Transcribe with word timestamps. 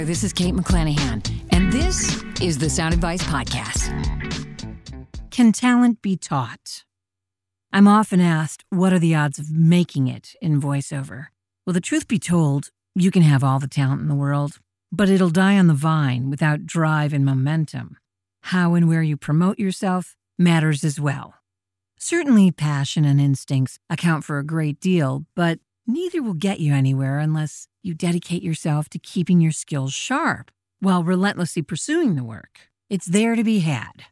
there. 0.00 0.06
This 0.06 0.24
is 0.24 0.32
Kate 0.32 0.54
McClanahan, 0.54 1.20
and 1.50 1.70
this 1.70 2.24
is 2.40 2.56
the 2.56 2.70
Sound 2.70 2.94
Advice 2.94 3.22
Podcast. 3.22 3.90
Can 5.30 5.52
talent 5.52 6.00
be 6.00 6.16
taught? 6.16 6.84
I'm 7.70 7.86
often 7.86 8.18
asked, 8.20 8.64
what 8.70 8.94
are 8.94 8.98
the 8.98 9.14
odds 9.14 9.38
of 9.38 9.50
making 9.50 10.08
it 10.08 10.34
in 10.40 10.60
voiceover? 10.60 11.26
Well, 11.66 11.74
the 11.74 11.82
truth 11.82 12.08
be 12.08 12.18
told, 12.18 12.70
you 12.94 13.10
can 13.10 13.22
have 13.22 13.44
all 13.44 13.58
the 13.58 13.68
talent 13.68 14.00
in 14.00 14.08
the 14.08 14.14
world, 14.14 14.58
but 14.90 15.10
it'll 15.10 15.28
die 15.28 15.58
on 15.58 15.66
the 15.66 15.74
vine 15.74 16.30
without 16.30 16.64
drive 16.64 17.12
and 17.12 17.24
momentum. 17.24 17.98
How 18.44 18.74
and 18.74 18.88
where 18.88 19.02
you 19.02 19.18
promote 19.18 19.58
yourself 19.58 20.16
matters 20.38 20.82
as 20.82 20.98
well. 20.98 21.34
Certainly, 21.98 22.52
passion 22.52 23.04
and 23.04 23.20
instincts 23.20 23.78
account 23.90 24.24
for 24.24 24.38
a 24.38 24.46
great 24.46 24.80
deal, 24.80 25.26
but 25.36 25.58
neither 25.92 26.22
will 26.22 26.34
get 26.34 26.60
you 26.60 26.72
anywhere 26.74 27.18
unless 27.18 27.68
you 27.82 27.94
dedicate 27.94 28.42
yourself 28.42 28.88
to 28.90 28.98
keeping 28.98 29.40
your 29.40 29.52
skills 29.52 29.92
sharp 29.92 30.50
while 30.80 31.04
relentlessly 31.04 31.62
pursuing 31.62 32.16
the 32.16 32.24
work. 32.24 32.70
It's 32.88 33.06
there 33.06 33.36
to 33.36 33.44
be 33.44 33.60
had. 33.60 34.04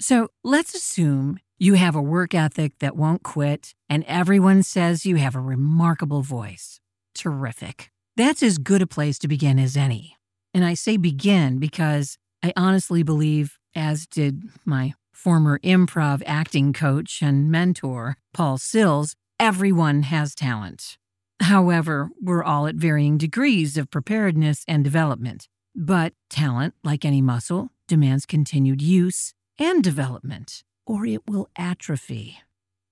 So 0.00 0.28
let's 0.44 0.74
assume 0.74 1.38
you 1.58 1.74
have 1.74 1.96
a 1.96 2.02
work 2.02 2.34
ethic 2.34 2.78
that 2.80 2.96
won't 2.96 3.22
quit 3.22 3.74
and 3.88 4.04
everyone 4.04 4.62
says 4.62 5.06
you 5.06 5.16
have 5.16 5.34
a 5.34 5.40
remarkable 5.40 6.22
voice. 6.22 6.80
Terrific. 7.14 7.90
That's 8.16 8.42
as 8.42 8.58
good 8.58 8.82
a 8.82 8.86
place 8.86 9.18
to 9.20 9.28
begin 9.28 9.58
as 9.58 9.76
any. 9.76 10.16
And 10.54 10.64
I 10.64 10.74
say 10.74 10.96
begin 10.96 11.58
because 11.58 12.18
I 12.42 12.52
honestly 12.56 13.02
believe, 13.02 13.58
as 13.74 14.06
did 14.06 14.44
my 14.64 14.94
former 15.12 15.58
improv 15.60 16.22
acting 16.26 16.72
coach 16.72 17.20
and 17.22 17.50
mentor, 17.50 18.16
Paul 18.32 18.58
Sills, 18.58 19.16
everyone 19.40 20.02
has 20.02 20.34
talent. 20.34 20.98
However, 21.40 22.10
we're 22.20 22.44
all 22.44 22.66
at 22.66 22.76
varying 22.76 23.18
degrees 23.18 23.76
of 23.76 23.90
preparedness 23.90 24.64
and 24.66 24.82
development. 24.82 25.48
But 25.74 26.14
talent, 26.30 26.74
like 26.82 27.04
any 27.04 27.20
muscle, 27.20 27.70
demands 27.86 28.26
continued 28.26 28.80
use 28.80 29.34
and 29.58 29.82
development, 29.84 30.64
or 30.86 31.06
it 31.06 31.22
will 31.28 31.48
atrophy. 31.56 32.38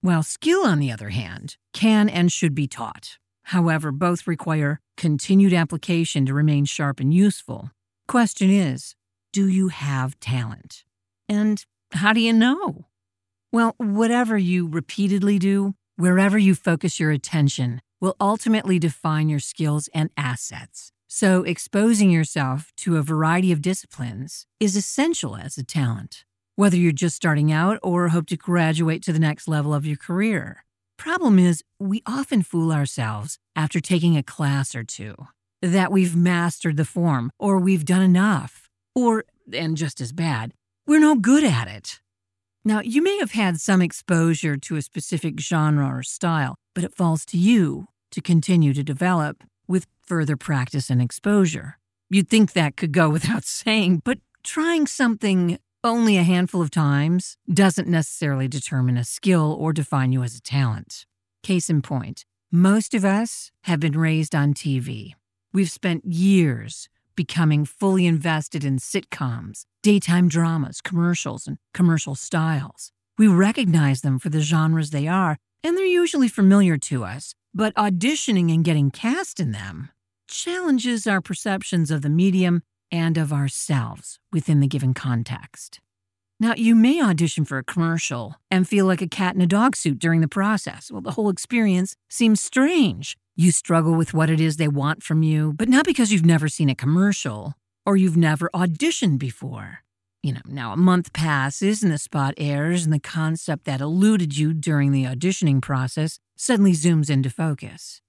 While 0.01 0.23
skill, 0.23 0.67
on 0.67 0.79
the 0.79 0.93
other 0.93 1.09
hand, 1.09 1.57
can 1.73 2.09
and 2.09 2.31
should 2.31 2.55
be 2.55 2.69
taught. 2.69 3.17
However, 3.45 3.91
both 3.91 4.27
require 4.27 4.81
continued 4.97 5.53
application 5.53 6.27
to 6.27 6.35
remain 6.35 6.65
sharp 6.67 7.01
and 7.01 7.13
useful. 7.13 7.71
Question 8.07 8.51
is 8.51 8.95
do 9.33 9.49
you 9.49 9.69
have 9.69 10.19
talent? 10.21 10.85
And 11.29 11.65
how 11.93 12.13
do 12.13 12.21
you 12.21 12.33
know? 12.33 12.87
Well, 13.51 13.75
whatever 13.79 14.37
you 14.37 14.69
repeatedly 14.69 15.39
do, 15.39 15.75
wherever 15.97 16.39
you 16.39 16.55
focus 16.55 17.01
your 17.01 17.11
attention, 17.11 17.81
will 18.05 18.17
ultimately 18.21 18.79
define 18.79 19.31
your 19.31 19.41
skills 19.41 19.89
and 19.95 20.11
assets. 20.15 20.93
So, 21.09 21.43
exposing 21.43 22.11
yourself 22.11 22.71
to 22.79 22.99
a 22.99 23.03
variety 23.03 23.51
of 23.51 23.63
disciplines 23.63 24.47
is 24.61 24.77
essential 24.77 25.37
as 25.37 25.57
a 25.57 25.65
talent, 25.65 26.27
whether 26.55 26.77
you're 26.77 26.93
just 26.93 27.17
starting 27.17 27.51
out 27.51 27.79
or 27.83 28.09
hope 28.09 28.27
to 28.27 28.37
graduate 28.37 29.03
to 29.05 29.13
the 29.13 29.19
next 29.19 29.49
level 29.49 29.73
of 29.73 29.87
your 29.87 29.97
career. 29.97 30.65
Problem 30.99 31.39
is, 31.39 31.65
we 31.79 32.03
often 32.05 32.43
fool 32.43 32.73
ourselves 32.73 33.39
after 33.57 33.81
taking 33.81 34.19
a 34.19 34.23
class 34.23 34.75
or 34.75 34.85
two 34.85 35.15
that 35.63 35.91
we've 35.91 36.15
mastered 36.15 36.77
the 36.77 36.85
form 36.85 37.31
or 37.39 37.59
we've 37.59 37.87
done 37.87 38.03
enough, 38.03 38.69
or, 38.95 39.25
and 39.51 39.79
just 39.79 39.99
as 40.03 40.13
bad, 40.13 40.53
we're 40.87 41.01
no 41.01 41.15
good 41.15 41.43
at 41.43 41.69
it. 41.69 42.01
Now, 42.67 42.81
you 42.81 43.01
may 43.03 43.17
have 43.19 43.33
had 43.33 43.61
some 43.61 43.81
exposure 43.81 44.59
to 44.59 44.77
a 44.77 44.83
specific 44.83 45.41
genre 45.41 45.87
or 45.87 46.03
style, 46.03 46.55
but 46.75 46.85
it 46.85 46.95
falls 46.95 47.25
to 47.27 47.39
you 47.39 47.87
to 48.15 48.23
continue 48.23 48.73
to 48.75 48.83
develop 48.83 49.45
with 49.69 49.87
further 50.03 50.37
practice 50.37 50.91
and 50.91 51.01
exposure. 51.03 51.79
You'd 52.11 52.29
think 52.29 52.53
that 52.53 52.77
could 52.77 52.93
go 52.93 53.09
without 53.17 53.45
saying, 53.45 54.03
but 54.05 54.19
trying 54.43 54.87
something 54.87 55.59
only 55.83 56.17
a 56.17 56.23
handful 56.23 56.63
of 56.63 56.71
times 56.71 57.37
doesn't 57.53 57.89
necessarily 57.89 58.49
determine 58.49 58.97
a 58.97 59.05
skill 59.05 59.57
or 59.59 59.73
define 59.73 60.13
you 60.13 60.23
as 60.23 60.35
a 60.35 60.41
talent. 60.41 61.05
Case 61.43 61.69
in 61.69 61.83
point, 61.83 62.25
most 62.51 62.95
of 62.95 63.05
us 63.05 63.51
have 63.65 63.81
been 63.81 63.99
raised 63.99 64.35
on 64.35 64.55
TV. 64.55 65.13
We've 65.53 65.71
spent 65.71 66.05
years 66.05 66.89
becoming 67.17 67.65
fully 67.65 68.07
invested 68.07 68.65
in 68.65 68.79
sitcoms, 68.79 69.67
daytime 69.83 70.29
dramas, 70.29 70.81
commercials, 70.81 71.47
and 71.47 71.59
commercial 71.73 72.15
styles. 72.15 72.93
We 73.19 73.29
recognize 73.29 74.01
them 74.01 74.19
for 74.19 74.31
the 74.31 74.41
genres 74.41 74.91
they 74.91 75.07
are, 75.07 75.37
and 75.63 75.77
they're 75.77 75.85
usually 75.85 76.29
familiar 76.29 76.77
to 76.79 77.05
us, 77.05 77.35
but 77.55 77.75
auditioning 77.77 78.53
and 78.53 78.65
getting 78.65 78.91
cast 78.91 79.39
in 79.39 79.53
them 79.53 79.91
challenges 80.29 81.07
our 81.07 81.21
perceptions 81.21 81.91
of 81.91 82.03
the 82.03 82.11
medium 82.11 82.63
and 82.91 83.17
of 83.17 83.33
ourselves 83.33 84.19
within 84.33 84.61
the 84.61 84.67
given 84.67 84.93
context. 84.93 85.81
Now, 86.41 86.55
you 86.57 86.75
may 86.75 87.01
audition 87.01 87.45
for 87.45 87.59
a 87.59 87.65
commercial 87.65 88.35
and 88.51 88.69
feel 88.69 88.87
like 88.87 89.01
a 89.01 89.07
cat 89.07 89.37
in 89.37 89.41
a 89.41 89.47
dog 89.47 89.77
suit 89.77 90.01
during 90.01 90.21
the 90.21 90.29
process. 90.29 90.91
Well, 90.91 91.01
the 91.01 91.13
whole 91.13 91.29
experience 91.29 91.95
seems 92.11 92.41
strange. 92.41 93.17
You 93.37 93.53
struggle 93.53 93.95
with 93.95 94.13
what 94.13 94.31
it 94.31 94.41
is 94.41 94.57
they 94.57 94.69
want 94.69 95.03
from 95.03 95.23
you, 95.23 95.53
but 95.53 95.69
not 95.69 95.85
because 95.85 96.13
you've 96.13 96.27
never 96.27 96.49
seen 96.49 96.69
a 96.69 96.75
commercial 96.75 97.55
or 97.87 97.97
you've 97.97 98.17
never 98.17 98.51
auditioned 98.55 99.19
before. 99.19 99.85
You 100.25 100.33
know, 100.33 100.41
now 100.47 100.73
a 100.73 100.77
month 100.79 101.13
passes 101.13 101.83
and 101.83 101.93
the 101.93 101.99
spot 101.99 102.33
airs, 102.39 102.85
and 102.85 102.95
the 102.95 102.99
concept 102.99 103.67
that 103.67 103.83
eluded 103.83 104.39
you 104.39 104.55
during 104.55 104.91
the 104.91 105.05
auditioning 105.05 105.61
process 105.61 106.19
suddenly 106.35 106.73
zooms 106.73 107.11
into 107.11 107.29
focus. 107.29 108.01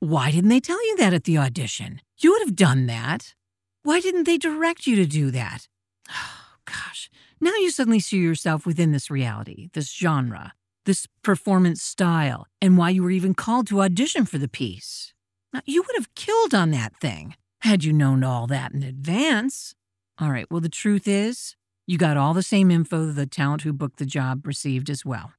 Why 0.00 0.30
didn't 0.30 0.48
they 0.48 0.60
tell 0.60 0.82
you 0.86 0.96
that 0.96 1.12
at 1.12 1.24
the 1.24 1.36
audition? 1.36 2.00
You 2.16 2.32
would 2.32 2.40
have 2.40 2.56
done 2.56 2.86
that. 2.86 3.34
Why 3.82 4.00
didn't 4.00 4.24
they 4.24 4.38
direct 4.38 4.86
you 4.86 4.96
to 4.96 5.04
do 5.04 5.30
that? 5.30 5.68
Oh, 6.08 6.40
gosh. 6.64 7.10
Now 7.38 7.54
you 7.56 7.70
suddenly 7.70 8.00
see 8.00 8.16
yourself 8.16 8.64
within 8.64 8.92
this 8.92 9.10
reality, 9.10 9.68
this 9.74 9.92
genre, 9.92 10.54
this 10.86 11.06
performance 11.22 11.82
style, 11.82 12.46
and 12.62 12.78
why 12.78 12.88
you 12.88 13.02
were 13.02 13.10
even 13.10 13.34
called 13.34 13.66
to 13.66 13.82
audition 13.82 14.24
for 14.24 14.38
the 14.38 14.48
piece. 14.48 15.12
Now, 15.52 15.60
you 15.66 15.82
would 15.82 15.96
have 15.96 16.14
killed 16.14 16.54
on 16.54 16.70
that 16.70 16.98
thing 16.98 17.34
had 17.60 17.84
you 17.84 17.92
known 17.92 18.24
all 18.24 18.46
that 18.46 18.72
in 18.72 18.82
advance. 18.82 19.74
All 20.20 20.30
right, 20.30 20.46
well, 20.50 20.60
the 20.60 20.68
truth 20.68 21.06
is, 21.06 21.54
you 21.86 21.96
got 21.96 22.16
all 22.16 22.34
the 22.34 22.42
same 22.42 22.72
info 22.72 23.06
the 23.06 23.24
talent 23.24 23.62
who 23.62 23.72
booked 23.72 23.98
the 23.98 24.06
job 24.06 24.46
received 24.46 24.90
as 24.90 25.04
well. 25.04 25.32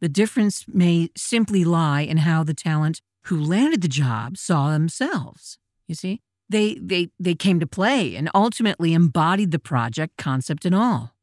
The 0.00 0.08
difference 0.08 0.64
may 0.66 1.10
simply 1.16 1.64
lie 1.64 2.00
in 2.00 2.18
how 2.18 2.42
the 2.42 2.52
talent 2.52 3.00
who 3.26 3.40
landed 3.40 3.82
the 3.82 3.88
job 3.88 4.36
saw 4.36 4.70
themselves. 4.70 5.58
You 5.86 5.94
see, 5.94 6.22
they 6.48 6.74
they 6.74 7.10
they 7.20 7.34
came 7.34 7.60
to 7.60 7.66
play 7.66 8.16
and 8.16 8.28
ultimately 8.34 8.94
embodied 8.94 9.52
the 9.52 9.58
project 9.58 10.16
concept 10.16 10.64
and 10.64 10.74
all. 10.74 11.14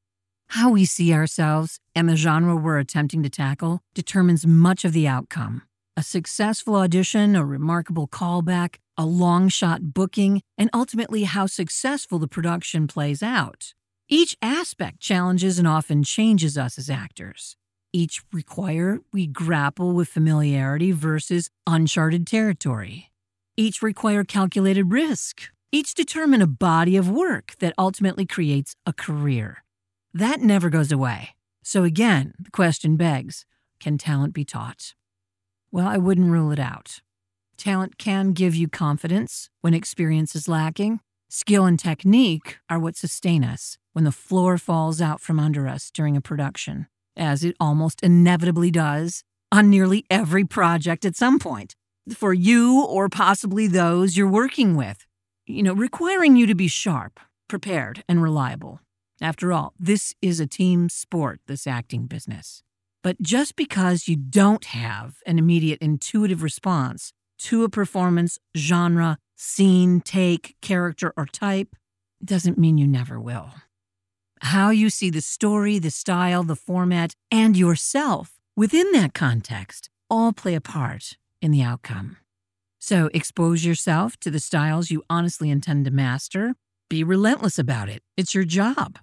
How 0.47 0.71
we 0.71 0.85
see 0.85 1.13
ourselves 1.13 1.79
and 1.93 2.07
the 2.07 2.15
genre 2.15 2.55
we're 2.55 2.79
attempting 2.79 3.21
to 3.23 3.29
tackle 3.29 3.81
determines 3.93 4.47
much 4.47 4.85
of 4.85 4.93
the 4.93 5.07
outcome. 5.07 5.63
A 5.97 6.03
successful 6.03 6.75
audition, 6.75 7.35
a 7.35 7.45
remarkable 7.45 8.07
callback, 8.07 8.77
a 8.97 9.05
long 9.05 9.49
shot 9.49 9.93
booking, 9.93 10.41
and 10.57 10.69
ultimately 10.73 11.23
how 11.23 11.45
successful 11.45 12.19
the 12.19 12.27
production 12.27 12.87
plays 12.87 13.23
out. 13.23 13.73
Each 14.09 14.37
aspect 14.41 14.99
challenges 14.99 15.57
and 15.59 15.67
often 15.67 16.03
changes 16.03 16.57
us 16.57 16.77
as 16.77 16.89
actors. 16.89 17.55
Each 17.91 18.21
require 18.31 18.99
we 19.11 19.27
grapple 19.27 19.93
with 19.93 20.09
familiarity 20.09 20.91
versus 20.91 21.49
uncharted 21.67 22.25
territory. 22.25 23.11
Each 23.55 23.81
require 23.81 24.23
calculated 24.23 24.91
risk. 24.91 25.43
Each 25.71 25.93
determine 25.93 26.41
a 26.41 26.47
body 26.47 26.97
of 26.97 27.09
work 27.09 27.55
that 27.59 27.73
ultimately 27.77 28.25
creates 28.25 28.75
a 28.85 28.93
career. 28.93 29.63
That 30.13 30.41
never 30.41 30.69
goes 30.69 30.91
away. 30.91 31.29
So 31.63 31.83
again, 31.83 32.33
the 32.39 32.51
question 32.51 32.97
begs 32.97 33.45
can 33.79 33.97
talent 33.97 34.33
be 34.33 34.45
taught? 34.45 34.93
Well, 35.71 35.87
I 35.87 35.97
wouldn't 35.97 36.31
rule 36.31 36.51
it 36.51 36.59
out. 36.59 37.01
Talent 37.57 37.97
can 37.97 38.31
give 38.33 38.55
you 38.55 38.67
confidence 38.67 39.49
when 39.61 39.73
experience 39.73 40.35
is 40.35 40.47
lacking. 40.47 40.99
Skill 41.29 41.65
and 41.65 41.79
technique 41.79 42.57
are 42.69 42.79
what 42.79 42.95
sustain 42.95 43.43
us 43.43 43.77
when 43.93 44.03
the 44.05 44.11
floor 44.11 44.57
falls 44.57 45.01
out 45.01 45.21
from 45.21 45.39
under 45.39 45.67
us 45.67 45.89
during 45.91 46.17
a 46.17 46.21
production, 46.21 46.87
as 47.15 47.43
it 47.43 47.55
almost 47.59 48.03
inevitably 48.03 48.71
does 48.71 49.23
on 49.51 49.69
nearly 49.69 50.05
every 50.09 50.43
project 50.43 51.05
at 51.05 51.15
some 51.15 51.39
point, 51.39 51.75
for 52.13 52.33
you 52.33 52.83
or 52.83 53.07
possibly 53.07 53.67
those 53.67 54.17
you're 54.17 54.27
working 54.27 54.75
with, 54.75 55.05
you 55.45 55.63
know, 55.63 55.73
requiring 55.73 56.35
you 56.35 56.47
to 56.47 56.55
be 56.55 56.67
sharp, 56.67 57.19
prepared, 57.47 58.03
and 58.09 58.21
reliable. 58.21 58.79
After 59.21 59.53
all, 59.53 59.73
this 59.79 60.13
is 60.21 60.39
a 60.39 60.47
team 60.47 60.89
sport, 60.89 61.39
this 61.47 61.67
acting 61.67 62.07
business. 62.07 62.63
But 63.03 63.21
just 63.21 63.55
because 63.55 64.07
you 64.07 64.15
don't 64.15 64.65
have 64.65 65.17
an 65.25 65.37
immediate 65.37 65.81
intuitive 65.81 66.41
response 66.41 67.13
to 67.43 67.63
a 67.63 67.69
performance, 67.69 68.39
genre, 68.55 69.17
scene, 69.35 70.01
take, 70.01 70.55
character, 70.61 71.13
or 71.15 71.25
type, 71.25 71.75
doesn't 72.23 72.57
mean 72.57 72.77
you 72.77 72.87
never 72.87 73.19
will 73.19 73.51
how 74.43 74.69
you 74.69 74.89
see 74.89 75.09
the 75.09 75.21
story, 75.21 75.79
the 75.79 75.89
style, 75.89 76.43
the 76.43 76.55
format, 76.55 77.15
and 77.31 77.55
yourself 77.55 78.33
within 78.55 78.91
that 78.91 79.13
context 79.13 79.89
all 80.09 80.33
play 80.33 80.53
a 80.53 80.61
part 80.61 81.17
in 81.41 81.51
the 81.51 81.61
outcome. 81.61 82.17
So 82.79 83.09
expose 83.13 83.63
yourself 83.63 84.17
to 84.19 84.29
the 84.29 84.41
styles 84.41 84.91
you 84.91 85.03
honestly 85.09 85.49
intend 85.49 85.85
to 85.85 85.91
master. 85.91 86.55
Be 86.89 87.03
relentless 87.03 87.57
about 87.57 87.87
it. 87.87 88.03
It's 88.17 88.35
your 88.35 88.43
job. 88.43 88.99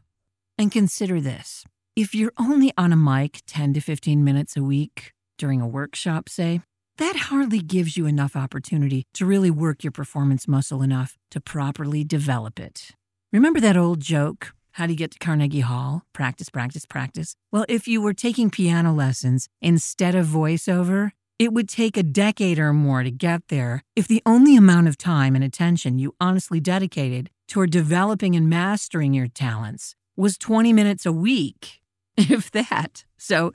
And 0.59 0.71
consider 0.71 1.21
this 1.21 1.65
if 1.97 2.15
you're 2.15 2.35
only 2.39 2.73
on 2.77 2.93
a 2.93 2.97
mic 2.97 3.41
10 3.47 3.75
to 3.75 3.81
15 3.81 4.23
minutes 4.23 4.57
a 4.57 4.63
week 4.63 5.13
during 5.39 5.63
a 5.63 5.67
workshop, 5.67 6.29
say, 6.29 6.61
that 7.01 7.17
hardly 7.17 7.61
gives 7.61 7.97
you 7.97 8.05
enough 8.05 8.37
opportunity 8.37 9.07
to 9.15 9.25
really 9.25 9.51
work 9.51 9.83
your 9.83 9.91
performance 9.91 10.47
muscle 10.47 10.83
enough 10.83 11.17
to 11.31 11.41
properly 11.41 12.05
develop 12.05 12.61
it. 12.61 12.91
Remember 13.33 13.59
that 13.59 13.77
old 13.77 14.01
joke? 14.01 14.53
How 14.73 14.85
do 14.87 14.93
you 14.93 14.99
get 14.99 15.13
to 15.13 15.19
Carnegie 15.19 15.61
Hall? 15.61 16.03
Practice, 16.13 16.51
practice, 16.51 16.85
practice. 16.85 17.37
Well, 17.51 17.65
if 17.71 17.89
you 17.89 18.03
were 18.03 18.13
taking 18.13 18.51
piano 18.51 18.93
lessons 18.93 19.49
instead 19.63 20.15
of 20.15 20.27
voiceover, 20.27 21.13
it 21.39 21.55
would 21.55 21.71
take 21.71 21.97
a 21.97 22.03
decade 22.03 22.59
or 22.59 22.75
more 22.75 23.03
to 23.03 23.11
get 23.11 23.49
there 23.49 23.83
if 23.97 24.07
the 24.07 24.23
only 24.27 24.55
amount 24.55 24.87
of 24.87 24.99
time 24.99 25.35
and 25.35 25.43
attention 25.43 25.99
you 25.99 26.15
honestly 26.21 26.61
dedicated 26.61 27.31
toward 27.49 27.71
developing 27.71 28.37
and 28.37 28.51
mastering 28.51 29.15
your 29.15 29.27
talents 29.27 29.95
was 30.19 30.37
20 30.37 30.75
minutes 30.75 31.07
a 31.07 31.13
week, 31.13 31.81
if 32.19 32.51
that. 32.51 33.07
So, 33.17 33.55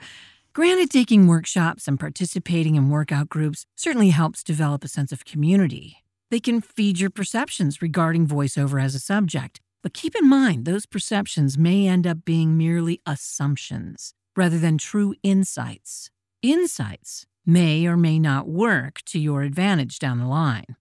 Granted, 0.56 0.90
taking 0.90 1.28
workshops 1.28 1.86
and 1.86 2.00
participating 2.00 2.76
in 2.76 2.90
workout 2.90 3.28
groups 3.28 3.66
certainly 3.76 4.12
helps 4.12 4.42
develop 4.42 4.86
a 4.86 4.88
sense 4.88 5.12
of 5.12 5.26
community. 5.26 5.98
They 6.32 6.40
can 6.40 6.62
feed 6.62 6.98
your 6.98 7.10
perceptions 7.10 7.82
regarding 7.82 8.26
voiceover 8.26 8.82
as 8.82 8.96
a 8.96 9.00
subject, 9.00 9.60
but 9.84 9.94
keep 9.94 10.16
in 10.16 10.30
mind 10.30 10.64
those 10.64 10.86
perceptions 10.86 11.58
may 11.58 11.90
end 11.90 12.08
up 12.08 12.24
being 12.24 12.58
merely 12.58 13.02
assumptions 13.06 14.14
rather 14.34 14.58
than 14.58 14.78
true 14.78 15.14
insights. 15.24 16.10
Insights 16.42 17.26
may 17.46 17.86
or 17.86 17.98
may 17.98 18.18
not 18.18 18.48
work 18.48 19.02
to 19.08 19.20
your 19.20 19.42
advantage 19.42 20.00
down 20.00 20.20
the 20.20 20.26
line. 20.26 20.78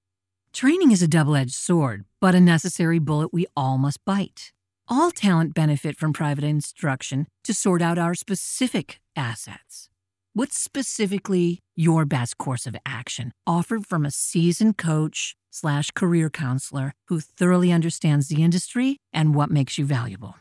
Training 0.52 0.92
is 0.92 1.02
a 1.02 1.08
double 1.08 1.34
edged 1.34 1.52
sword, 1.54 2.04
but 2.20 2.36
a 2.36 2.40
necessary 2.40 3.00
bullet 3.00 3.32
we 3.32 3.46
all 3.56 3.76
must 3.76 4.04
bite. 4.04 4.52
All 4.86 5.10
talent 5.10 5.54
benefit 5.54 5.96
from 5.96 6.12
private 6.12 6.44
instruction 6.44 7.26
to 7.44 7.54
sort 7.54 7.80
out 7.80 7.96
our 7.96 8.14
specific 8.14 9.00
assets. 9.16 9.88
What's 10.34 10.58
specifically 10.58 11.60
your 11.74 12.04
best 12.04 12.36
course 12.36 12.66
of 12.66 12.76
action 12.84 13.32
offered 13.46 13.86
from 13.86 14.04
a 14.04 14.10
seasoned 14.10 14.76
coach 14.76 15.36
slash 15.50 15.90
career 15.92 16.28
counselor 16.28 16.92
who 17.08 17.20
thoroughly 17.20 17.72
understands 17.72 18.28
the 18.28 18.42
industry 18.42 18.98
and 19.10 19.34
what 19.34 19.50
makes 19.50 19.78
you 19.78 19.86
valuable? 19.86 20.34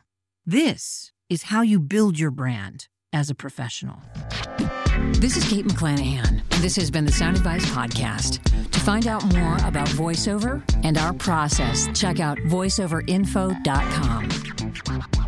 This 0.46 1.14
is 1.30 1.44
how 1.44 1.62
you 1.62 1.80
build 1.80 2.20
your 2.20 2.32
brand 2.32 2.88
as 3.14 3.30
a 3.30 3.36
professional. 3.36 4.02
This 5.12 5.38
is 5.38 5.44
Kate 5.50 5.66
McClanahan, 5.66 6.42
this 6.62 6.76
has 6.76 6.92
been 6.92 7.06
the 7.06 7.12
Sound 7.12 7.38
Advice 7.38 7.66
Podcast. 7.68 8.40
To 8.72 8.80
find 8.80 9.08
out 9.08 9.24
more 9.34 9.56
about 9.68 9.88
voiceover 9.90 10.62
and 10.84 10.98
our 10.98 11.14
process, 11.14 11.88
check 11.94 12.20
out 12.20 12.38
voiceoverinfo.com. 12.40 15.23